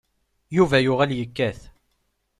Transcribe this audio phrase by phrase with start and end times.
[0.55, 1.59] Yuba yuɣal yekkat.